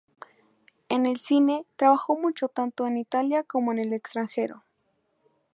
[0.89, 4.63] En el cine, trabajó mucho tanto en Italia como en el extranjero.